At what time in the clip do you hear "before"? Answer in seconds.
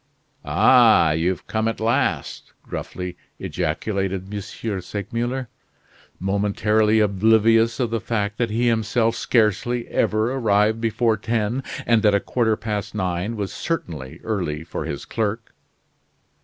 10.81-11.17